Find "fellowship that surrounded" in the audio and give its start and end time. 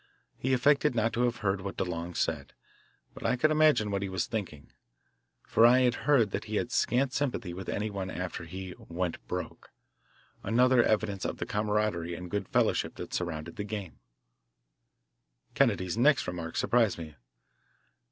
12.49-13.57